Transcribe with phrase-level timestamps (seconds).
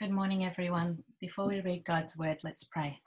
[0.00, 1.02] Good morning, everyone.
[1.20, 3.00] Before we read God's word, let's pray.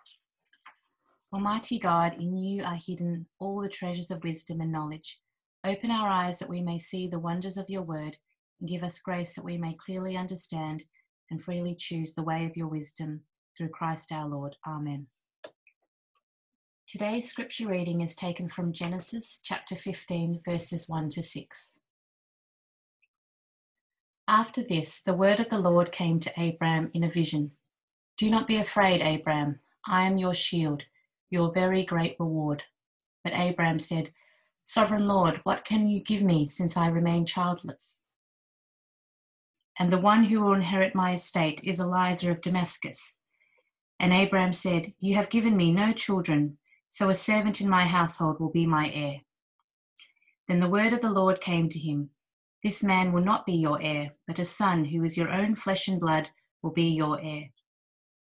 [1.31, 5.21] Almighty God, in you are hidden all the treasures of wisdom and knowledge.
[5.65, 8.17] Open our eyes that we may see the wonders of your word,
[8.59, 10.83] and give us grace that we may clearly understand
[11.29, 13.21] and freely choose the way of your wisdom
[13.57, 14.57] through Christ our Lord.
[14.67, 15.07] Amen.
[16.87, 21.77] Today's scripture reading is taken from Genesis chapter 15, verses 1 to 6.
[24.31, 27.51] After this, the word of the Lord came to Abram in a vision
[28.17, 29.59] Do not be afraid, Abram.
[29.85, 30.83] I am your shield,
[31.29, 32.63] your very great reward.
[33.25, 34.13] But Abram said,
[34.63, 38.03] Sovereign Lord, what can you give me since I remain childless?
[39.77, 43.17] And the one who will inherit my estate is Eliezer of Damascus.
[43.99, 46.57] And Abram said, You have given me no children,
[46.89, 49.23] so a servant in my household will be my heir.
[50.47, 52.11] Then the word of the Lord came to him
[52.63, 55.87] this man will not be your heir, but a son who is your own flesh
[55.87, 56.29] and blood
[56.61, 57.45] will be your heir.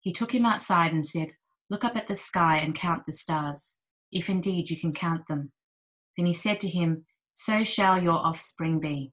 [0.02, 1.34] He took him outside and said,
[1.70, 3.76] Look up at the sky and count the stars,
[4.12, 5.52] if indeed you can count them.
[6.18, 9.12] Then he said to him, So shall your offspring be.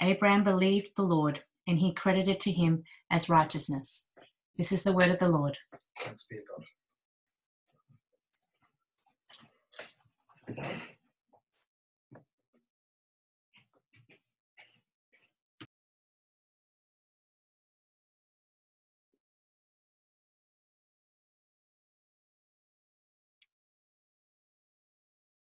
[0.00, 4.06] Abraham believed the Lord, and he credited to him as righteousness.
[4.56, 5.56] This is the word of the Lord.
[6.00, 6.42] Thanks be to
[10.56, 10.80] God.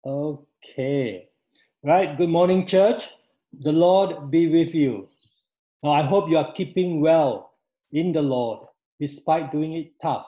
[0.06, 1.28] Okay.
[1.84, 2.16] Right.
[2.16, 3.08] Good morning, church.
[3.52, 5.08] The Lord be with you.
[5.82, 7.52] Now, I hope you are keeping well
[7.92, 8.66] in the Lord
[8.98, 10.24] despite doing it tough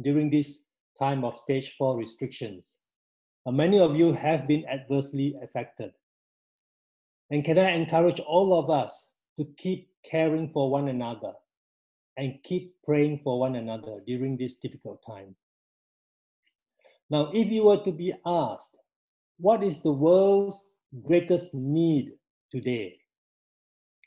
[0.00, 0.60] during this
[1.00, 2.78] time of stage four restrictions.
[3.44, 5.90] Now, many of you have been adversely affected.
[7.30, 11.32] And can I encourage all of us to keep caring for one another
[12.16, 15.34] and keep praying for one another during this difficult time?
[17.10, 18.78] Now, if you were to be asked,
[19.38, 20.64] what is the world's
[21.04, 22.12] greatest need
[22.50, 22.98] today?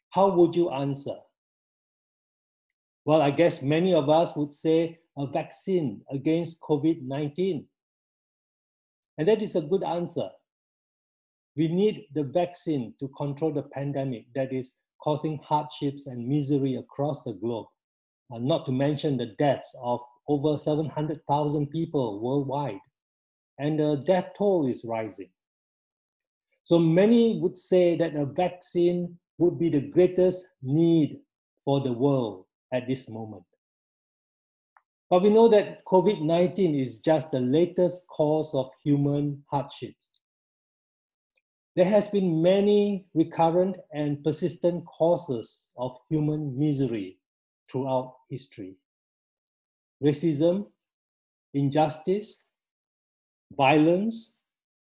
[0.10, 1.16] How would you answer?
[3.06, 7.66] Well, I guess many of us would say a vaccine against COVID 19.
[9.18, 10.30] And that is a good answer.
[11.56, 17.24] We need the vaccine to control the pandemic that is causing hardships and misery across
[17.24, 17.68] the globe,
[18.34, 22.80] uh, not to mention the deaths of over 700,000 people worldwide
[23.62, 25.30] and the death toll is rising.
[26.64, 31.20] So many would say that a vaccine would be the greatest need
[31.64, 33.44] for the world at this moment.
[35.12, 40.14] But we know that COVID 19 is just the latest cause of human hardships.
[41.76, 47.20] There has been many recurrent and persistent causes of human misery
[47.72, 48.76] throughout history.
[50.04, 50.66] Racism,
[51.54, 52.44] injustice,
[53.58, 54.36] violence,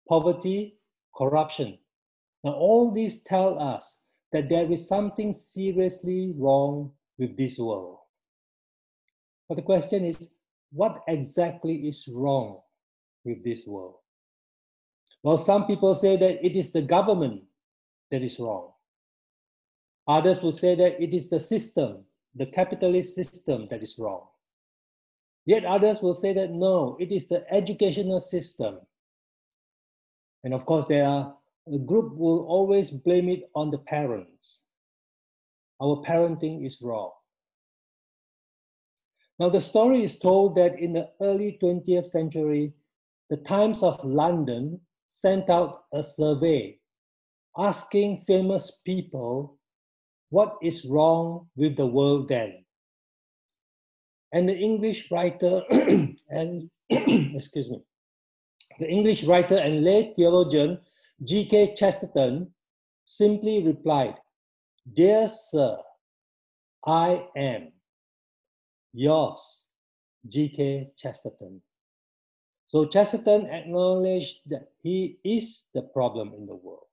[0.09, 0.79] poverty,
[1.17, 1.79] corruption.
[2.45, 3.99] Now, all these tell us
[4.33, 7.99] that there is something seriously wrong with this world.
[9.49, 10.29] But the question is,
[10.71, 12.61] what exactly is wrong
[13.25, 13.97] with this world?
[15.23, 17.43] Well, some people say that it is the government
[18.11, 18.73] that is wrong.
[20.07, 22.05] Others will say that it is the system,
[22.35, 24.27] the capitalist system, that is wrong.
[25.49, 28.81] Yet others will say that no, it is the educational system.
[30.45, 31.35] And of course, there are
[31.73, 34.65] a group will always blame it on the parents.
[35.81, 37.13] Our parenting is wrong.
[39.39, 42.75] Now, the story is told that in the early 20th century,
[43.31, 46.79] the Times of London sent out a survey
[47.57, 49.59] asking famous people
[50.29, 52.67] what is wrong with the world then
[54.33, 55.63] and the English writer
[56.31, 57.83] and excuse me,
[58.79, 60.79] the English writer and lay theologian
[61.25, 61.75] G.K.
[61.75, 62.53] Chesterton
[63.05, 64.15] simply replied,
[64.95, 65.79] Dear Sir,
[66.87, 67.73] I am
[68.93, 69.65] yours,
[70.29, 70.91] G.K.
[70.97, 71.61] Chesterton.
[72.67, 76.87] So Chesterton acknowledged that he is the problem in the world.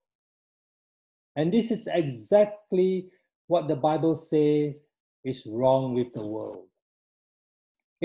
[1.35, 3.09] And this is exactly
[3.47, 4.81] what the Bible says
[5.23, 6.64] is wrong with the world.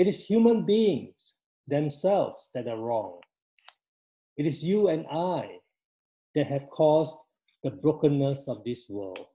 [0.01, 1.35] It is human beings
[1.67, 3.19] themselves that are wrong.
[4.35, 5.59] It is you and I
[6.33, 7.15] that have caused
[7.61, 9.27] the brokenness of this world.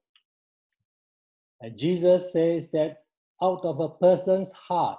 [1.61, 3.05] And Jesus says that
[3.41, 4.99] out of a person's heart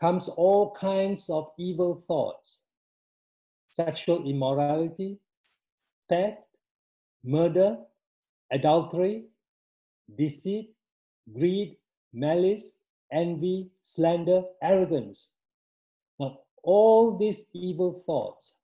[0.00, 2.62] comes all kinds of evil thoughts
[3.68, 5.20] sexual immorality,
[6.08, 6.58] theft,
[7.22, 7.76] murder,
[8.50, 9.26] adultery,
[10.18, 10.74] deceit,
[11.38, 11.76] greed,
[12.12, 12.72] malice,
[13.12, 15.32] envy, slander, arrogance.
[16.18, 18.54] Now, all these evil thoughts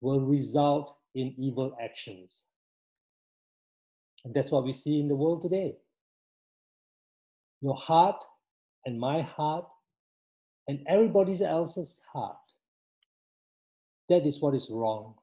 [0.00, 2.44] will result in evil actions.
[4.24, 5.76] And that's what we see in the world today.
[7.60, 8.22] Your heart
[8.84, 9.66] and my heart
[10.68, 12.36] and everybody else's heart.
[14.08, 15.14] That is what is wrong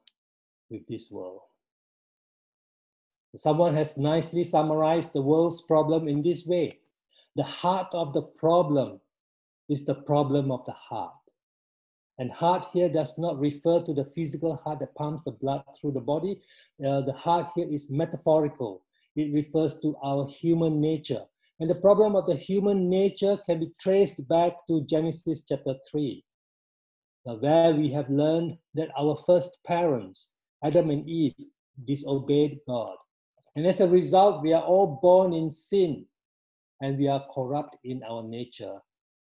[0.70, 1.40] with this world.
[3.36, 6.78] Someone has nicely summarized the world's problem in this way
[7.36, 9.00] the heart of the problem
[9.68, 11.14] is the problem of the heart.
[12.18, 15.92] And heart here does not refer to the physical heart that pumps the blood through
[15.92, 16.42] the body.
[16.84, 18.82] Uh, the heart here is metaphorical,
[19.16, 21.24] it refers to our human nature.
[21.60, 26.24] And the problem of the human nature can be traced back to Genesis chapter 3,
[27.24, 30.28] where we have learned that our first parents,
[30.64, 31.34] Adam and Eve,
[31.84, 32.96] disobeyed God.
[33.56, 36.06] And as a result, we are all born in sin
[36.80, 38.78] and we are corrupt in our nature.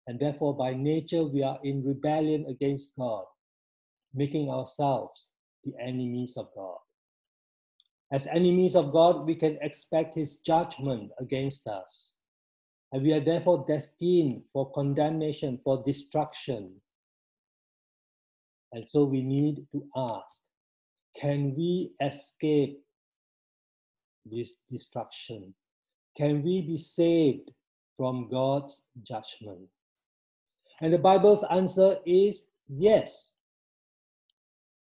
[0.07, 3.25] And therefore, by nature, we are in rebellion against God,
[4.13, 5.29] making ourselves
[5.63, 6.77] the enemies of God.
[8.11, 12.13] As enemies of God, we can expect His judgment against us.
[12.91, 16.75] And we are therefore destined for condemnation, for destruction.
[18.73, 20.41] And so we need to ask
[21.15, 22.81] can we escape
[24.25, 25.53] this destruction?
[26.15, 27.51] Can we be saved
[27.97, 29.67] from God's judgment?
[30.81, 33.33] And the Bible's answer is yes.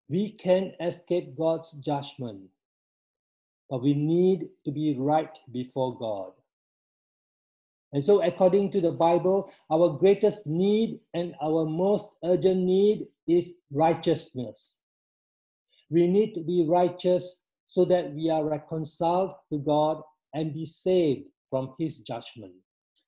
[0.09, 2.41] We can escape God's judgment,
[3.69, 6.33] but we need to be right before God.
[7.93, 13.53] And so, according to the Bible, our greatest need and our most urgent need is
[13.71, 14.79] righteousness.
[15.89, 20.01] We need to be righteous so that we are reconciled to God
[20.33, 22.53] and be saved from His judgment.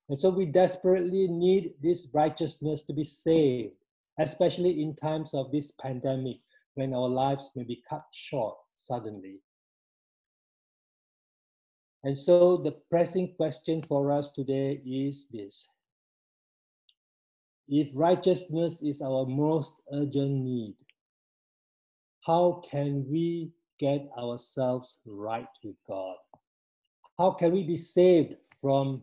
[0.10, 3.74] And so, we desperately need this righteousness to be saved,
[4.20, 6.38] especially in times of this pandemic
[6.76, 9.40] when our lives may be cut short suddenly.
[12.06, 15.68] And so the pressing question for us today is this.
[17.68, 20.76] If righteousness is our most urgent need,
[22.24, 26.18] how can we get ourselves right with God?
[27.18, 29.02] How can we be saved from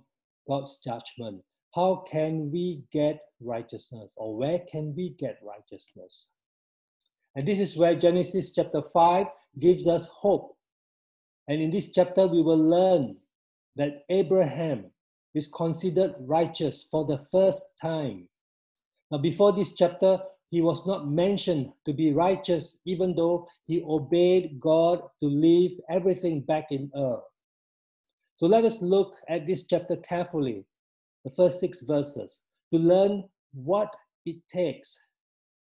[0.48, 1.42] God's judgment?
[1.74, 6.28] How can we get righteousness or where can we get righteousness?
[7.34, 9.26] And this is where Genesis chapter 5
[9.58, 10.56] gives us hope
[11.48, 13.16] and in this chapter, we will learn
[13.76, 14.90] that Abraham
[15.34, 18.28] is considered righteous for the first time.
[19.10, 20.18] Now, before this chapter,
[20.50, 26.42] he was not mentioned to be righteous, even though he obeyed God to leave everything
[26.42, 27.22] back in Ur.
[28.42, 30.66] So let us look at this chapter carefully,
[31.24, 32.40] the first six verses,
[32.72, 33.22] to learn
[33.54, 33.94] what
[34.26, 34.98] it takes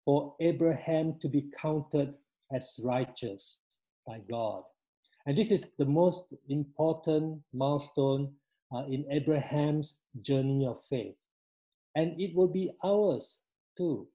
[0.05, 2.17] for Abraham to be counted
[2.52, 3.61] as righteous
[4.06, 4.62] by God.
[5.25, 8.34] And this is the most important milestone
[8.70, 11.17] uh, in Abraham's journey of faith.
[11.94, 13.40] And it will be ours
[13.79, 14.06] too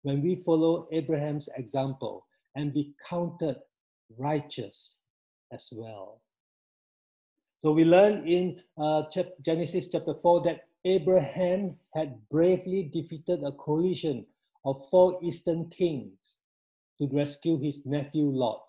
[0.00, 2.24] when we follow Abraham's example
[2.56, 3.56] and be counted
[4.16, 4.96] righteous
[5.52, 6.22] as well.
[7.58, 9.02] So we learn in uh,
[9.42, 14.24] Genesis chapter 4 that Abraham had bravely defeated a coalition
[14.64, 16.38] of four eastern kings
[16.98, 18.64] to rescue his nephew Lot.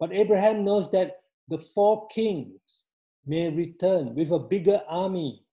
[0.00, 2.84] But Abraham knows that the four kings
[3.26, 5.44] may return with a bigger army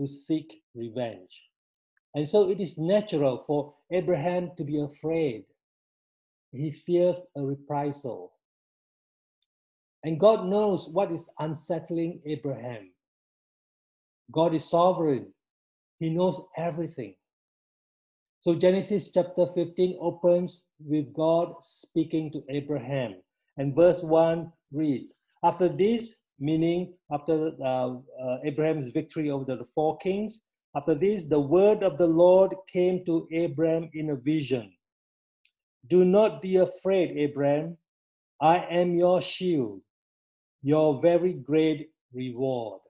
[0.00, 1.42] to seek revenge.
[2.14, 5.44] And so it is natural for Abraham to be afraid.
[6.52, 8.31] He fears a reprisal.
[10.04, 12.90] And God knows what is unsettling Abraham.
[14.32, 15.32] God is sovereign,
[15.98, 17.14] He knows everything.
[18.40, 23.14] So Genesis chapter 15 opens with God speaking to Abraham.
[23.56, 29.96] And verse 1 reads After this, meaning after uh, uh, Abraham's victory over the four
[29.98, 30.42] kings,
[30.74, 34.72] after this, the word of the Lord came to Abraham in a vision.
[35.88, 37.76] Do not be afraid, Abraham.
[38.40, 39.82] I am your shield,
[40.62, 42.80] your very great reward.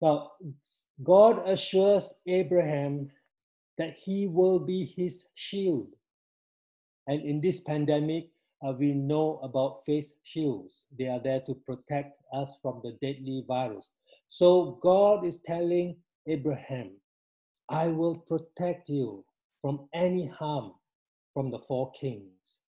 [0.00, 0.32] Now,
[1.02, 3.10] God assures Abraham
[3.78, 5.88] that he will be his shield.
[7.06, 8.30] And in this pandemic,
[8.66, 10.84] uh, we know about face shields.
[10.98, 13.92] They are there to protect us from the deadly virus.
[14.28, 15.96] So God is telling
[16.26, 16.90] Abraham,
[17.70, 19.24] I will protect you
[19.62, 20.72] from any harm
[21.32, 22.58] from the four kings.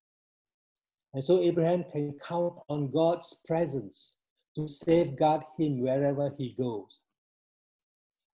[1.13, 4.17] And so Abraham can count on God's presence
[4.57, 7.01] to safeguard him wherever he goes.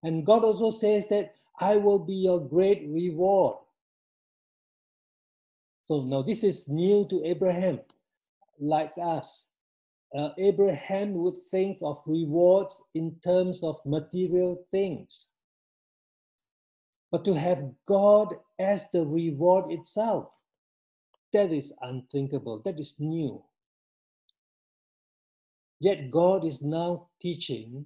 [0.04, 3.58] And God also says that I will be your great reward.
[5.86, 7.80] So now this is new to Abraham,
[8.60, 9.46] like us.
[10.16, 15.28] Uh, Abraham would think of rewards in terms of material things.
[17.12, 20.30] But to have God as the reward itself,
[21.36, 23.44] that is unthinkable, that is new.
[25.82, 27.86] Yet God is now teaching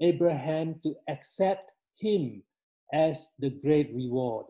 [0.00, 2.42] Abraham to accept him
[2.92, 4.46] as the great reward.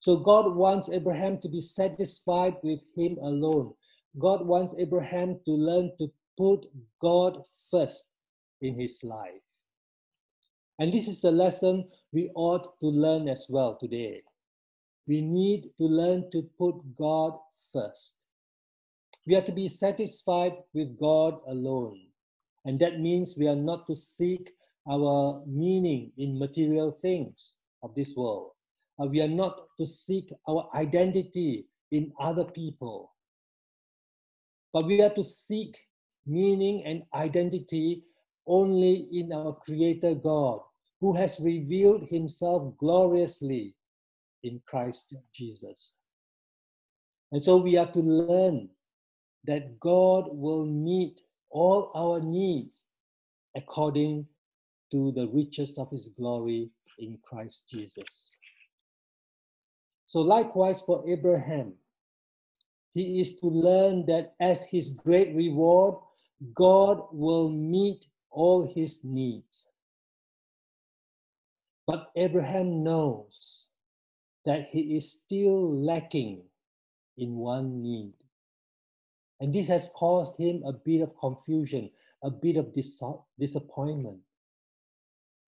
[0.00, 3.72] So God wants Abraham to be satisfied with him alone.
[4.18, 6.66] God wants Abraham to learn to put
[7.00, 8.04] God first
[8.60, 9.40] in his life.
[10.78, 14.22] And this is the lesson we ought to learn as well today.
[15.06, 17.38] We need to learn to put God
[17.74, 18.14] first.
[19.26, 22.00] We are to be satisfied with God alone.
[22.64, 24.52] And that means we are not to seek
[24.88, 28.50] our meaning in material things of this world.
[29.00, 33.12] Uh, we are not to seek our identity in other people,
[34.72, 35.76] but we are to seek
[36.26, 38.04] meaning and identity
[38.46, 40.60] only in our Creator God,
[41.00, 43.74] who has revealed Himself gloriously
[44.42, 45.94] in Christ Jesus.
[47.34, 48.68] And so we are to learn
[49.42, 52.86] that God will meet all our needs
[53.56, 54.28] according
[54.92, 58.36] to the riches of His glory in Christ Jesus.
[60.06, 61.72] So, likewise for Abraham,
[62.92, 65.96] he is to learn that as his great reward,
[66.54, 69.66] God will meet all his needs.
[71.84, 73.66] But Abraham knows
[74.44, 76.44] that he is still lacking
[77.18, 78.12] in one need.
[79.40, 81.90] And this has caused him a bit of confusion,
[82.22, 83.02] a bit of dis-
[83.38, 84.18] disappointment.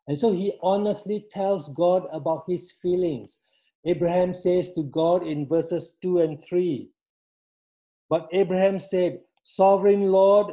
[0.08, 3.38] And so he honestly tells God about his feelings.
[3.84, 6.88] Abraham says to God in verses 2 and 3
[8.08, 10.52] But Abraham said, Sovereign Lord,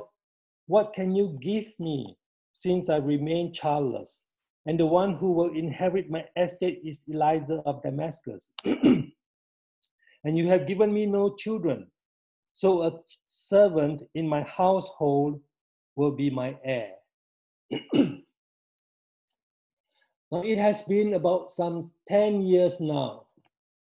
[0.68, 2.18] what can you give me
[2.52, 4.24] since I remain childless?
[4.66, 8.52] And the one who will inherit my estate is Eliezer of Damascus.
[10.24, 11.88] and you have given me no children.
[12.54, 13.00] So a
[13.30, 15.42] servant in my household
[15.96, 16.92] will be my heir.
[20.34, 23.28] Now, it has been about some 10 years now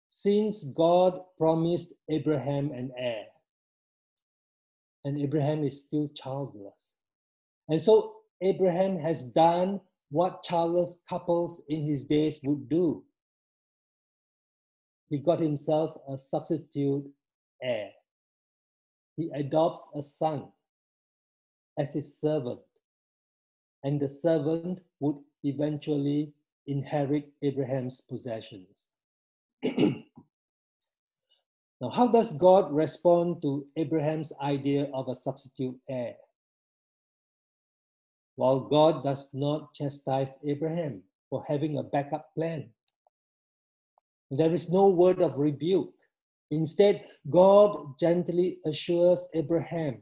[0.10, 3.26] since God promised Abraham an heir.
[5.04, 6.94] And Abraham is still childless.
[7.70, 9.82] And so Abraham has done
[10.12, 13.04] what childless couples in his days would do.
[15.10, 17.06] He got himself a substitute
[17.62, 17.90] heir.
[19.16, 20.48] He adopts a son
[21.78, 22.60] as his servant,
[23.84, 26.34] and the servant would eventually
[26.68, 28.88] inherit Abraham's possessions.
[29.64, 30.04] now,
[31.92, 36.16] how does God respond to Abraham's idea of a substitute heir?
[38.36, 42.70] While God does not chastise Abraham for having a backup plan,
[44.38, 45.94] there is no word of rebuke.
[46.52, 50.02] Instead, God gently assures Abraham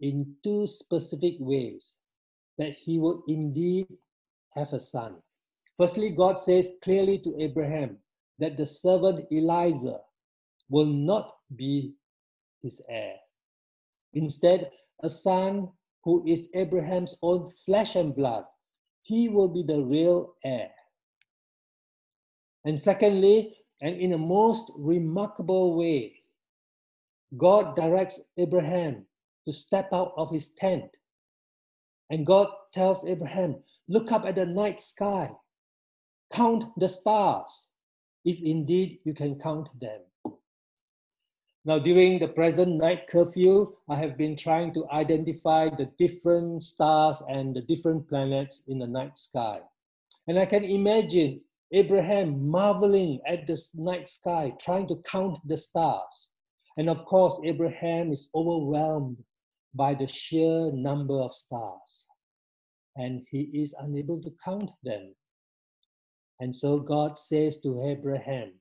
[0.00, 1.96] in two specific ways
[2.58, 3.86] that he will indeed
[4.54, 5.16] have a son.
[5.76, 7.98] Firstly, God says clearly to Abraham
[8.38, 9.98] that the servant Eliezer
[10.68, 11.94] will not be
[12.62, 13.16] his heir.
[14.12, 14.70] Instead,
[15.02, 15.68] a son
[16.04, 18.44] who is Abraham's own flesh and blood,
[19.02, 20.70] he will be the real heir.
[22.64, 26.22] And secondly, and in a most remarkable way,
[27.36, 29.06] God directs Abraham
[29.44, 30.96] to step out of his tent.
[32.10, 33.56] And God tells Abraham,
[33.88, 35.30] Look up at the night sky
[36.34, 37.68] Count the stars,
[38.24, 40.00] if indeed you can count them.
[41.64, 47.22] Now, during the present night curfew, I have been trying to identify the different stars
[47.28, 49.60] and the different planets in the night sky.
[50.26, 51.40] And I can imagine
[51.74, 56.30] Abraham marveling at the night sky, trying to count the stars.
[56.78, 59.16] And of course, Abraham is overwhelmed
[59.74, 62.06] by the sheer number of stars.
[62.96, 65.16] And he is unable to count them.
[66.38, 68.52] And so God says to Abraham,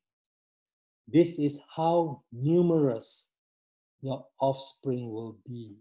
[1.07, 3.27] This is how numerous
[4.01, 5.75] your offspring will be.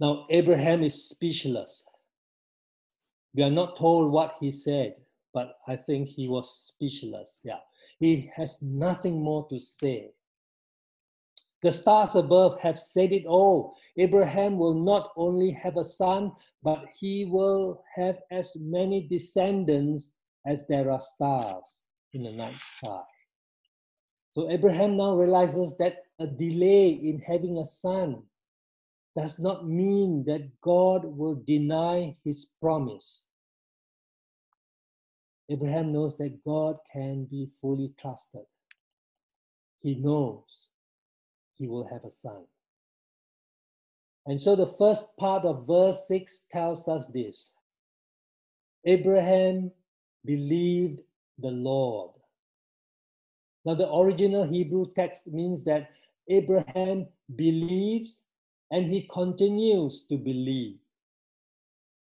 [0.00, 1.84] Now, Abraham is speechless.
[3.34, 4.96] We are not told what he said,
[5.32, 7.40] but I think he was speechless.
[7.44, 7.60] Yeah.
[7.98, 10.10] He has nothing more to say.
[11.62, 13.76] The stars above have said it all.
[13.96, 16.32] Abraham will not only have a son,
[16.62, 20.12] but he will have as many descendants
[20.46, 23.02] as there are stars in the night sky.
[24.30, 28.22] So Abraham now realizes that a delay in having a son
[29.18, 33.24] does not mean that God will deny his promise.
[35.50, 38.44] Abraham knows that God can be fully trusted.
[39.80, 40.70] He knows
[41.54, 42.44] he will have a son.
[44.26, 47.54] And so the first part of verse 6 tells us this
[48.84, 49.72] Abraham
[50.24, 51.00] believed
[51.38, 52.12] the Lord.
[53.64, 55.90] Now, the original Hebrew text means that
[56.28, 58.22] Abraham believes
[58.70, 60.76] and he continues to believe.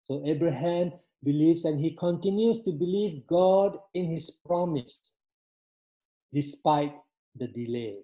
[0.04, 5.12] So, Abraham believes and he continues to believe God in his promise
[6.32, 6.94] despite
[7.36, 7.98] the delay.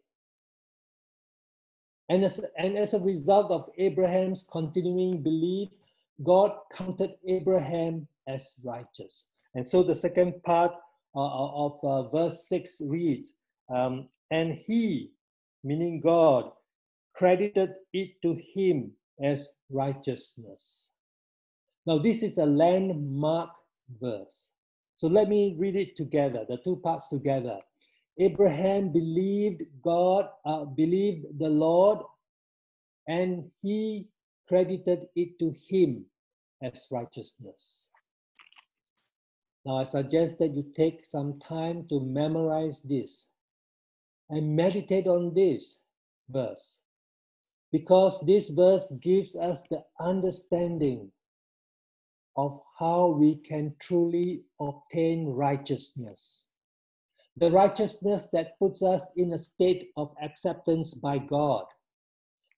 [2.08, 5.68] And as, and as a result of Abraham's continuing belief,
[6.22, 9.26] God counted Abraham as righteous.
[9.54, 10.72] And so the second part
[11.14, 13.32] uh, of uh, verse 6 reads,
[13.74, 15.12] um, And he,
[15.64, 16.52] meaning God,
[17.16, 18.92] credited it to him
[19.22, 20.90] as righteousness.
[21.86, 23.50] Now, this is a landmark
[24.00, 24.52] verse.
[24.96, 27.58] So let me read it together, the two parts together.
[28.18, 31.98] Abraham believed God, uh, believed the Lord,
[33.08, 34.08] and he
[34.48, 36.06] credited it to him
[36.62, 37.88] as righteousness.
[39.64, 43.26] Now, I suggest that you take some time to memorize this
[44.30, 45.80] and meditate on this
[46.30, 46.80] verse
[47.72, 51.10] because this verse gives us the understanding
[52.36, 56.48] of how we can truly obtain righteousness.
[57.36, 61.64] The righteousness that puts us in a state of acceptance by God,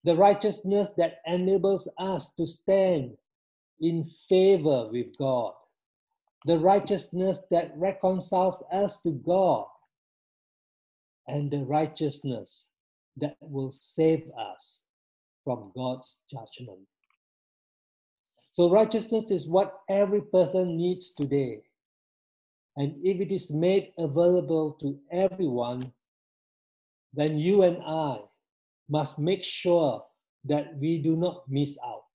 [0.05, 3.17] the righteousness that enables us to stand
[3.81, 5.53] in favor with God,
[6.45, 9.67] the righteousness that reconciles us to God,
[11.27, 12.67] and the righteousness
[13.17, 14.83] that will save us
[15.49, 16.87] from God's judgment.
[18.51, 21.63] So, righteousness is what every person needs today.
[22.77, 25.91] And if it is made available to everyone,
[27.15, 28.19] then you and I
[28.91, 30.05] must make sure
[30.45, 32.11] that we do not miss out.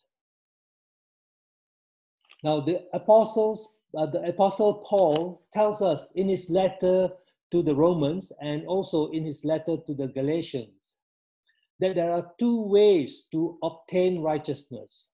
[2.44, 3.68] Now, the apostles,
[3.98, 7.10] uh, the apostle Paul tells us in his letter
[7.52, 10.98] to the Romans and also in his letter to the Galatians
[11.84, 15.10] that there are two ways to obtain righteousness.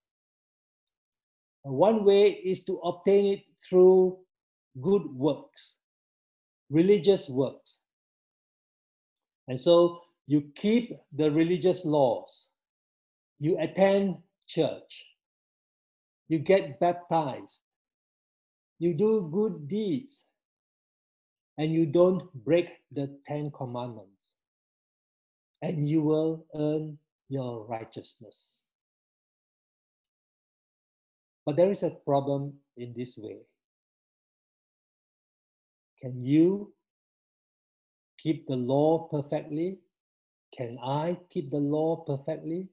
[1.64, 4.20] One way is to obtain it through
[4.80, 5.78] good works,
[6.70, 7.80] religious works.
[9.48, 12.46] And so you keep the religious laws,
[13.40, 15.06] you attend church,
[16.28, 17.64] you get baptized,
[18.78, 20.26] you do good deeds,
[21.58, 24.19] and you don't break the Ten Commandments,
[25.62, 28.64] and you will earn your righteousness.
[31.46, 33.38] But there is a problem in this way.
[36.02, 36.74] Can you
[38.18, 39.80] keep the law perfectly?
[40.56, 42.70] Can I keep the law perfectly?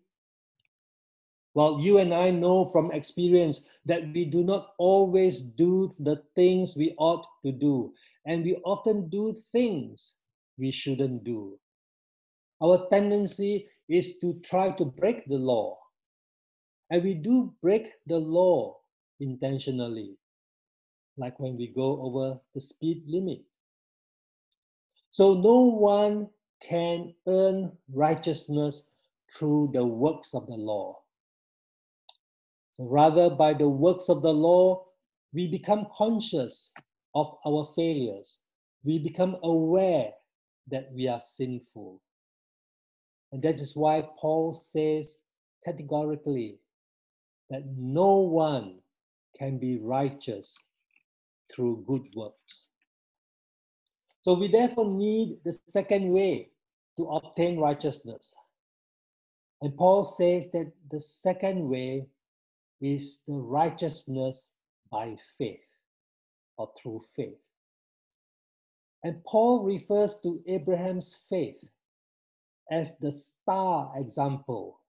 [1.55, 6.77] Well, you and I know from experience that we do not always do the things
[6.77, 7.95] we ought to do,
[8.27, 10.15] and we often do things
[10.59, 11.59] we shouldn't do.
[12.63, 15.79] Our tendency is to try to break the law,
[16.91, 18.79] and we do break the law
[19.21, 20.17] intentionally
[21.17, 23.43] like when we go over the speed limit.
[25.11, 26.29] So no one
[26.63, 28.87] can earn righteousness
[29.35, 30.99] through the works of the law.
[32.75, 34.85] So rather, by the works of the law,
[35.33, 36.73] we become conscious
[37.15, 38.39] of our failures.
[38.85, 40.13] We become aware
[40.71, 42.01] that we are sinful.
[43.33, 45.19] And that is why Paul says
[45.65, 46.59] categorically
[47.51, 48.79] that no one
[49.39, 50.59] can be righteous
[51.53, 52.69] through good works.
[54.23, 56.51] So we therefore need the second way
[56.97, 58.35] to obtain righteousness.
[59.63, 62.07] And Paul says that the second way
[62.81, 64.53] is the righteousness
[64.91, 65.61] by faith
[66.57, 67.39] or through faith.
[69.05, 71.63] And Paul refers to Abraham's faith
[72.71, 74.81] as the star example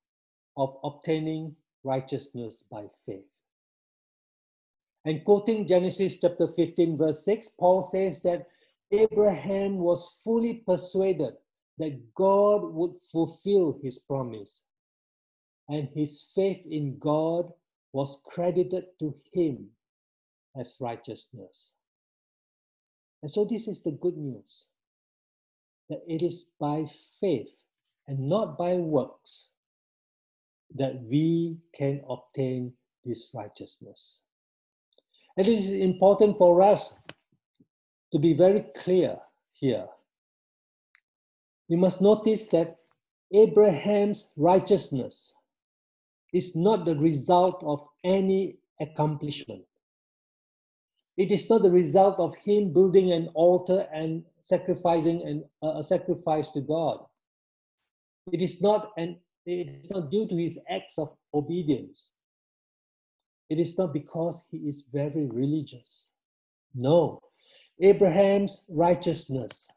[0.55, 3.23] of obtaining righteousness by faith.
[5.05, 8.47] And quoting Genesis chapter 15, verse 6, Paul says that
[8.91, 11.33] Abraham was fully persuaded
[11.77, 14.61] that God would fulfill his promise,
[15.69, 17.51] and his faith in God
[17.93, 19.69] was credited to him
[20.59, 21.73] as righteousness.
[23.21, 24.67] And so, this is the good news
[25.89, 26.85] that it is by
[27.19, 27.63] faith
[28.07, 29.49] and not by works
[30.75, 32.73] that we can obtain
[33.05, 34.21] this righteousness.
[35.37, 36.93] And it is important for us
[38.11, 39.17] to be very clear
[39.51, 39.85] here.
[41.69, 42.77] We must notice that
[43.31, 45.33] Abraham's righteousness
[46.33, 49.63] is not the result of any accomplishment.
[51.17, 56.51] It is not the result of him building an altar and sacrificing an, a sacrifice
[56.51, 57.03] to God.
[58.31, 62.11] It is not an it is not due to his acts of obedience.
[63.49, 66.09] It is not because he is very religious.
[66.75, 67.21] No,
[67.79, 69.69] Abraham's righteousness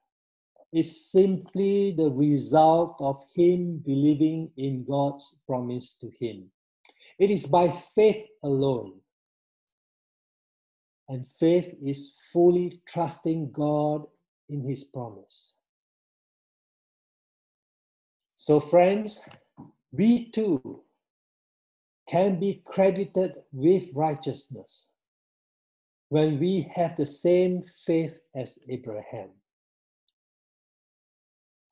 [0.72, 6.50] is simply the result of him believing in God's promise to him.
[7.18, 9.00] It is by faith alone.
[11.08, 14.06] And faith is fully trusting God
[14.48, 15.54] in his promise.
[18.40, 19.20] So, friends,
[19.92, 20.80] we too
[22.08, 24.88] can be credited with righteousness
[26.08, 29.28] when we have the same faith as Abraham.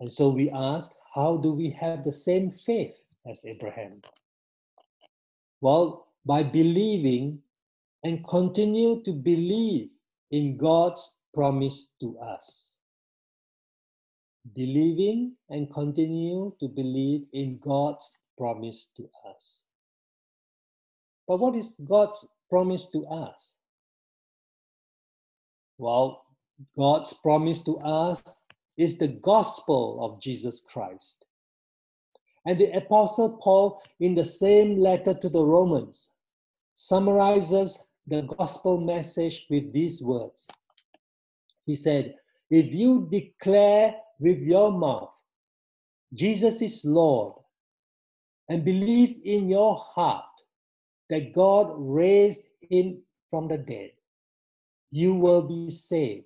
[0.01, 4.03] And so we ask, how do we have the same faith as Abraham?
[5.63, 7.39] Well, by believing
[8.05, 9.89] and continue to believe
[10.31, 12.78] in God's promise to us
[14.55, 19.63] believing and continue to believe in God's promise to us.
[21.27, 23.57] But what is God's promise to us?
[25.77, 26.25] Well,
[26.77, 28.23] God's promise to us
[28.77, 31.25] is the gospel of Jesus Christ.
[32.47, 36.11] And the Apostle Paul, in the same letter to the Romans,
[36.75, 40.47] summarizes the gospel message with these words.
[41.67, 42.15] He said,
[42.51, 45.15] If you declare with your mouth
[46.15, 47.35] Jesus is Lord
[48.49, 50.25] and believe in your heart
[51.11, 53.91] that God raised him from the dead,
[54.91, 56.25] you will be saved.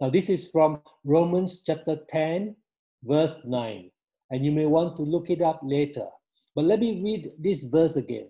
[0.00, 2.54] Now, this is from Romans chapter 10,
[3.02, 3.90] verse 9,
[4.30, 6.06] and you may want to look it up later.
[6.54, 8.28] But let me read this verse again.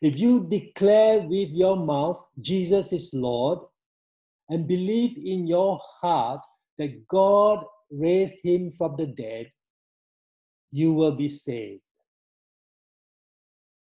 [0.00, 3.58] If you declare with your mouth Jesus is Lord
[4.48, 6.40] and believe in your heart
[6.78, 9.50] that God raised him from the dead,
[10.70, 11.82] you will be saved.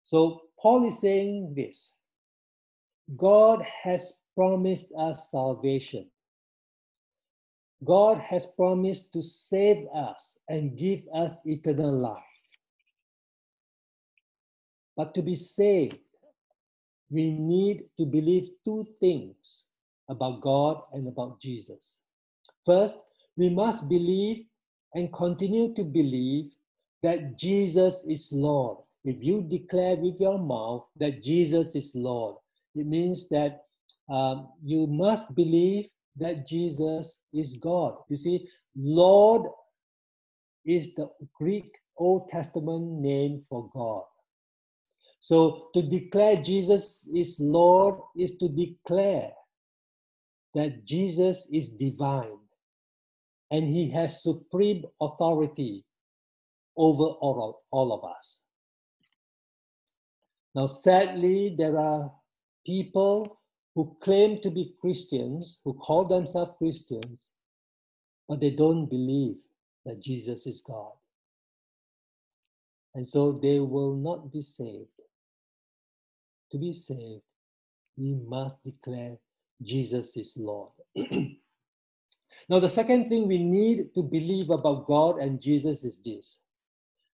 [0.04, 1.94] So Paul is saying this
[3.18, 6.10] God has promised us salvation.
[7.84, 12.24] God has promised to save us and give us eternal life.
[14.96, 15.98] But to be saved,
[17.10, 19.66] we need to believe two things
[20.10, 22.02] about God and about Jesus.
[22.65, 22.97] First,
[23.38, 24.45] we must believe
[24.93, 26.52] and continue to believe
[27.02, 28.78] that Jesus is Lord.
[29.04, 32.36] If you declare with your mouth that Jesus is Lord,
[32.76, 33.63] it means that
[34.10, 37.95] um, you must believe that Jesus is God.
[38.10, 39.50] You see, Lord
[40.65, 44.04] is the Greek Old Testament name for God.
[45.19, 49.32] So to declare Jesus is Lord is to declare
[50.54, 52.38] that Jesus is divine
[53.52, 55.84] and he has supreme authority
[56.78, 58.42] over all, all of us.
[60.56, 62.12] Now, sadly, there are
[62.66, 63.40] people
[63.76, 67.30] who claim to be Christians, who call themselves Christians,
[68.28, 69.36] but they don't believe
[69.86, 70.94] that Jesus is God.
[72.96, 74.88] And so they will not be saved.
[76.52, 77.24] To be saved,
[77.98, 79.18] we must declare
[79.62, 80.72] Jesus is Lord.
[82.50, 86.40] Now, the second thing we need to believe about God and Jesus is this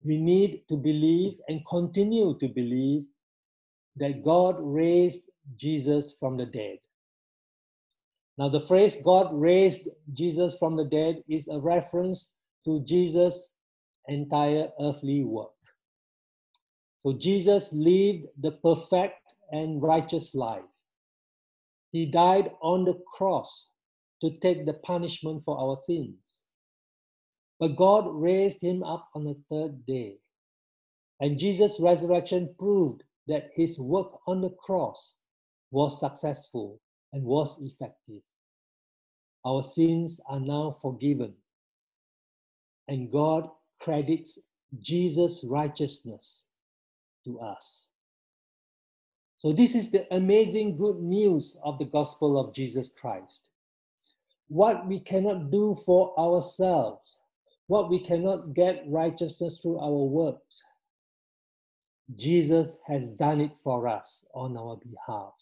[0.04, 3.04] we need to believe and continue to believe
[3.96, 6.78] that God raised Jesus from the dead.
[8.36, 12.34] Now, the phrase God raised Jesus from the dead is a reference
[12.64, 13.52] to Jesus'
[14.08, 15.52] entire earthly work.
[16.98, 20.64] So, Jesus lived the perfect and righteous life.
[21.92, 23.68] He died on the cross
[24.24, 26.42] to take the punishment for our sins.
[27.60, 30.18] But God raised him up on the third day.
[31.20, 35.14] And Jesus' resurrection proved that his work on the cross
[35.70, 36.80] was successful
[37.12, 38.22] and was effective.
[39.44, 41.34] Our sins are now forgiven
[42.88, 43.48] and God
[43.80, 44.38] credits
[44.80, 46.46] Jesus' righteousness
[47.24, 47.88] to us.
[49.38, 53.50] So, this is the amazing good news of the gospel of Jesus Christ.
[54.48, 57.18] What we cannot do for ourselves,
[57.66, 60.62] what we cannot get righteousness through our works,
[62.14, 65.32] Jesus has done it for us on our behalf.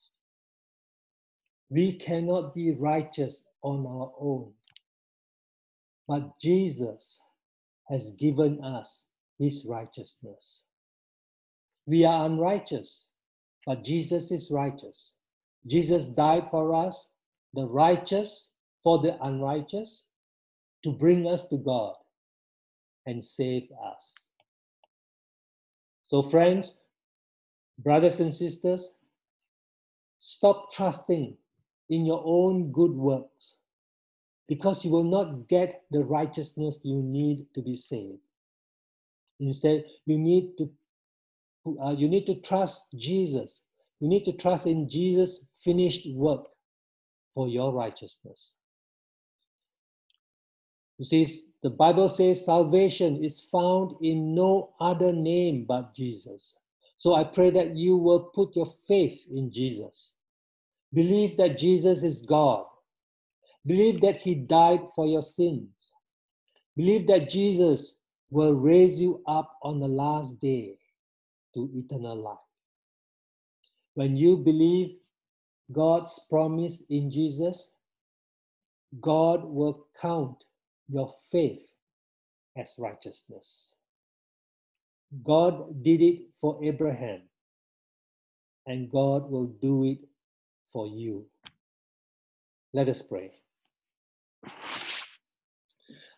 [1.71, 4.53] We cannot be righteous on our own,
[6.07, 7.21] but Jesus
[7.89, 9.07] has given us
[9.39, 10.65] his righteousness.
[11.87, 13.09] We are unrighteous,
[13.67, 15.15] but Jesus is righteous.
[15.67, 17.09] Jesus died for us,
[17.55, 18.52] the righteous
[18.83, 20.07] for the unrighteous,
[20.85, 21.95] to bring us to God
[23.07, 24.15] and save us.
[26.09, 26.79] So, friends,
[27.79, 28.93] brothers and sisters,
[30.19, 31.37] stop trusting
[31.91, 33.57] in your own good works
[34.49, 38.19] because you will not get the righteousness you need to be saved.
[39.41, 40.71] Instead, you need to
[41.83, 43.63] uh, you need to trust Jesus.
[44.01, 46.47] You need to trust in Jesus' finished work
[47.35, 48.55] for your righteousness.
[51.03, 51.27] You see,
[51.65, 56.55] the Bible says salvation is found in no other name but Jesus.
[56.97, 60.15] So I pray that you will put your faith in Jesus.
[60.95, 62.67] Believe that Jesus is God.
[63.67, 65.93] Believe that He died for your sins.
[66.77, 67.99] Believe that Jesus
[68.31, 70.79] will raise you up on the last day
[71.55, 72.47] to eternal life.
[73.95, 74.99] When you believe
[75.73, 77.73] God's promise in Jesus,
[79.01, 80.45] God will count
[80.93, 81.63] your faith
[82.57, 83.77] as righteousness.
[85.23, 87.23] God did it for Abraham,
[88.67, 89.99] and God will do it
[90.73, 91.27] for you.
[92.75, 93.33] Let us pray.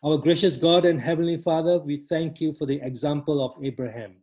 [0.04, 4.16] Our gracious God and Heavenly Father, we thank you for the example of Abraham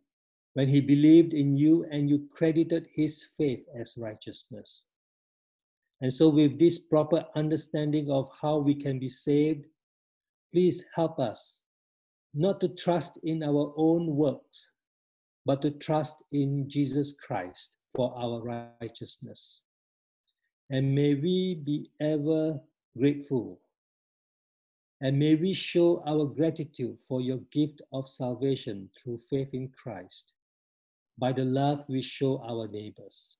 [0.54, 4.84] when he believed in you and you credited his faith as righteousness.
[6.00, 9.66] And so, with this proper understanding of how we can be saved,
[10.52, 11.62] please help us
[12.34, 14.70] not to trust in our own works,
[15.44, 19.62] but to trust in Jesus Christ for our righteousness.
[20.70, 22.60] And may we be ever
[22.96, 23.60] grateful.
[25.00, 30.32] And may we show our gratitude for your gift of salvation through faith in Christ
[31.18, 33.36] by the love we show our neighbors.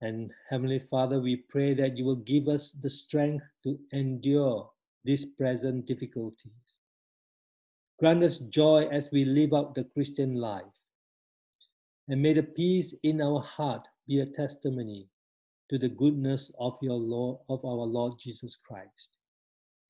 [0.00, 4.70] And Heavenly Father, we pray that you will give us the strength to endure
[5.04, 6.52] these present difficulties.
[7.98, 10.64] Grant us joy as we live out the Christian life.
[12.08, 15.06] And may the peace in our heart be a testimony
[15.68, 19.16] to the goodness of your Lord of our Lord Jesus Christ,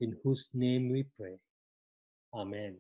[0.01, 1.39] in whose name we pray.
[2.35, 2.77] Amen.